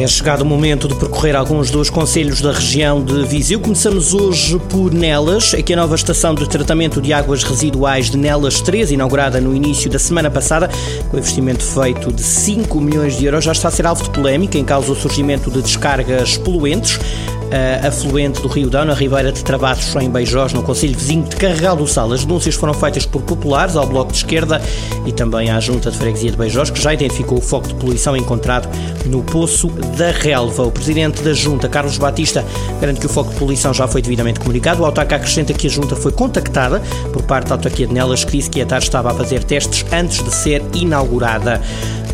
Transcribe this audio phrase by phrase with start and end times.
[0.00, 3.60] É chegado o momento de percorrer alguns dos conselhos da região de Viseu.
[3.60, 8.62] Começamos hoje por Nelas, aqui a nova estação de tratamento de águas residuais de Nelas
[8.62, 10.70] 3, inaugurada no início da semana passada,
[11.10, 14.56] com investimento feito de 5 milhões de euros, já está a ser alvo de polémica
[14.56, 16.98] em causa o surgimento de descargas poluentes
[17.50, 21.36] uh, afluente do Rio Dão, na Ribeira de Travados, em Beijós, no Conselho Vizinho de
[21.36, 22.12] Carregal do Sal.
[22.12, 24.60] As denúncias foram feitas por populares ao Bloco de Esquerda
[25.06, 28.16] e também à Junta de Freguesia de Beijós, que já identificou o foco de poluição
[28.16, 28.68] encontrado
[29.06, 30.62] no Poço da Relva.
[30.62, 32.44] O Presidente da Junta, Carlos Batista,
[32.80, 34.82] garante que o foco de poluição já foi devidamente comunicado.
[34.82, 36.80] O autarca acrescenta que a Junta foi contactada
[37.12, 39.84] por parte da autarquia de Nelas, que disse que a TAR estava a fazer testes
[39.92, 41.60] antes de ser inaugurada.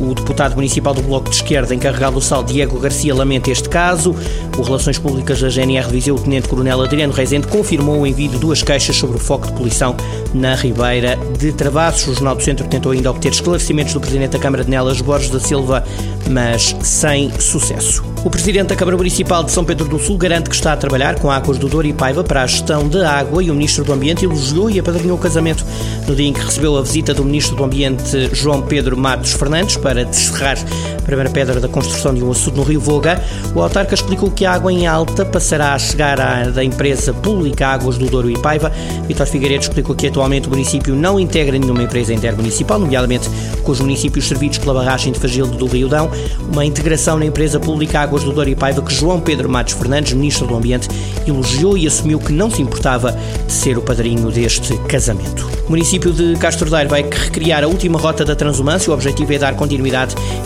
[0.00, 4.16] O deputado municipal do Bloco de Esquerda, encarregado do Sal, Diego Garcia, lamenta este caso.
[4.56, 8.38] O Relações Públicas da GNR de Viseu, o Tenente-Coronel Adriano Rezende, confirmou o envio de
[8.38, 9.94] duas queixas sobre o foco de poluição
[10.32, 12.08] na Ribeira de Travassos.
[12.08, 15.28] O Jornal do Centro tentou ainda obter esclarecimentos do Presidente da Câmara de Nelas, Borges
[15.28, 15.84] da Silva,
[16.30, 18.02] mas sem sucesso.
[18.24, 21.18] O Presidente da Câmara Municipal de São Pedro do Sul garante que está a trabalhar
[21.18, 23.92] com Águas do Douro e Paiva para a gestão da água e o Ministro do
[23.92, 25.64] Ambiente elogiou e apadrinhou o casamento
[26.06, 29.76] no dia em que recebeu a visita do Ministro do Ambiente João Pedro Matos Fernandes
[29.76, 30.56] para descerrar
[30.98, 33.20] a primeira pedra da construção de um açude no Rio Voga.
[33.54, 37.66] O autarca explicou que a água em alta passará a chegar à, da empresa pública
[37.66, 38.70] Águas do Douro e Paiva.
[39.06, 43.28] Vitor Figueiredo explicou que atualmente o município não integra nenhuma empresa intermunicipal, nomeadamente
[43.62, 46.10] com os municípios servidos pela barragem de Fagilde do Rio Dão,
[46.50, 50.12] uma integração na empresa pública Águas do Douro e Paiva que João Pedro Matos Fernandes,
[50.12, 50.88] Ministro do Ambiente,
[51.26, 55.48] elogiou e assumiu que não se importava de ser o padrinho deste casamento.
[55.66, 58.90] O município de Castro Daire vai recriar a última rota da Transumância.
[58.90, 59.79] O objetivo é dar continuidade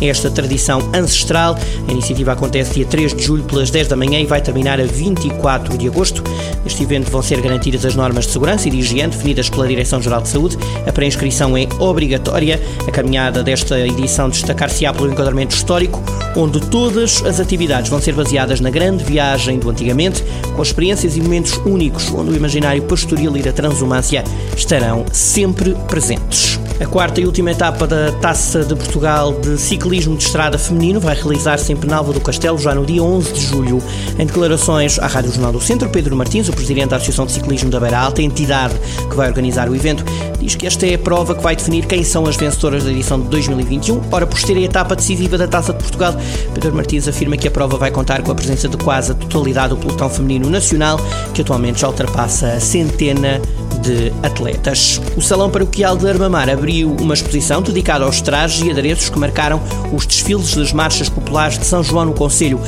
[0.00, 1.56] a esta tradição ancestral.
[1.88, 4.84] A iniciativa acontece dia 3 de julho pelas 10 da manhã e vai terminar a
[4.84, 6.22] 24 de agosto.
[6.62, 10.22] Neste evento vão ser garantidas as normas de segurança e de higiene definidas pela Direção-Geral
[10.22, 10.58] de Saúde.
[10.86, 12.60] A pré-inscrição é obrigatória.
[12.86, 16.02] A caminhada desta edição destacar-se-á pelo enquadramento histórico,
[16.36, 20.22] onde todas as atividades vão ser baseadas na grande viagem do antigamente,
[20.54, 24.24] com experiências e momentos únicos, onde o imaginário pastoril e da transumância
[24.56, 26.63] estarão sempre presentes.
[26.80, 31.14] A quarta e última etapa da Taça de Portugal de Ciclismo de Estrada Feminino vai
[31.14, 33.82] realizar-se em Penalva do Castelo já no dia 11 de julho.
[34.18, 37.70] Em declarações à Rádio Jornal do Centro, Pedro Martins, o presidente da Associação de Ciclismo
[37.70, 38.74] da Beira Alta, entidade
[39.08, 40.04] que vai organizar o evento,
[40.40, 43.20] diz que esta é a prova que vai definir quem são as vencedoras da edição
[43.20, 44.00] de 2021.
[44.10, 46.16] Ora, por ser a etapa decisiva da Taça de Portugal,
[46.54, 49.68] Pedro Martins afirma que a prova vai contar com a presença de quase a totalidade
[49.68, 50.98] do pelotão feminino nacional,
[51.32, 53.40] que atualmente já ultrapassa a centena
[53.80, 55.00] de atletas.
[55.16, 59.60] O Salão Paroquial de Armamar abriu uma exposição dedicada aos trajes e adereços que marcaram
[59.92, 62.60] os desfiles das marchas populares de São João no Conselho.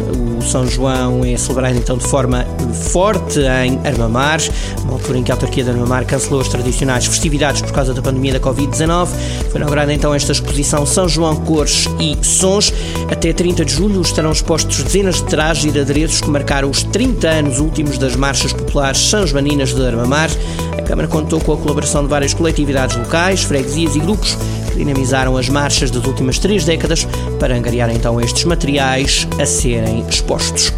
[0.00, 2.44] O São João é celebrado então de forma
[2.90, 4.40] forte em Armamar,
[4.84, 8.02] na altura em que a autarquia de Armamar cancelou as tradicionais festividades por causa da
[8.02, 9.08] pandemia da Covid-19.
[9.50, 12.72] Foi inaugurada então esta exposição São João Cores e Sons.
[13.10, 16.82] Até 30 de julho estarão expostos dezenas de trajes e de adereços que marcaram os
[16.82, 20.30] 30 anos últimos das marchas populares São Joaninas de Armamar.
[20.76, 24.36] A Câmara contou com a colaboração de várias coletividades locais, freguesias e grupos
[24.82, 27.06] dinamizaram as marchas das últimas três décadas
[27.38, 30.72] para angariar então estes materiais a serem expostos.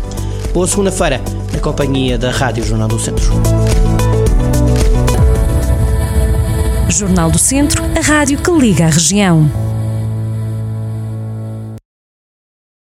[0.52, 1.22] Boa segunda-feira,
[1.52, 3.32] na companhia da Rádio Jornal do Centro.
[6.90, 9.63] Jornal do Centro, a rádio que liga a região.